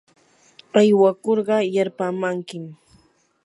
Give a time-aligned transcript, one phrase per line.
[0.79, 2.65] aywakurqa yarpaamankim.